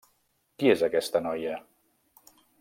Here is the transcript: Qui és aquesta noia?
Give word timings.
Qui 0.61 0.71
és 0.75 0.81
aquesta 0.87 1.23
noia? 1.27 1.61